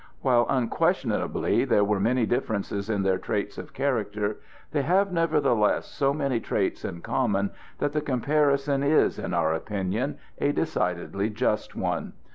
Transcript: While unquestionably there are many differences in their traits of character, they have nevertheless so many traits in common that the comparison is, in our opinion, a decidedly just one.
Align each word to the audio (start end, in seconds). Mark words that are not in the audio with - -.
While 0.21 0.47
unquestionably 0.49 1.63
there 1.63 1.83
are 1.83 1.99
many 1.99 2.25
differences 2.25 2.89
in 2.89 3.03
their 3.03 3.19
traits 3.19 3.59
of 3.59 3.75
character, 3.75 4.37
they 4.71 4.81
have 4.81 5.11
nevertheless 5.11 5.85
so 5.85 6.11
many 6.11 6.39
traits 6.39 6.83
in 6.83 7.01
common 7.01 7.51
that 7.77 7.93
the 7.93 8.01
comparison 8.01 8.81
is, 8.81 9.19
in 9.19 9.31
our 9.35 9.53
opinion, 9.53 10.17
a 10.39 10.53
decidedly 10.53 11.29
just 11.29 11.75
one. 11.75 12.13